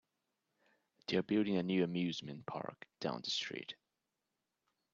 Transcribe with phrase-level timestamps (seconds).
[1.05, 3.75] They're building a new amusement park down the street.